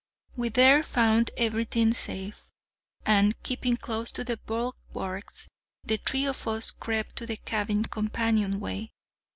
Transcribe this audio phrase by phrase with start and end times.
[0.35, 2.47] We there found everything safe,
[3.05, 5.47] and, keeping close to the bulwarks,
[5.83, 8.89] the three of us crept to the cabin companion way.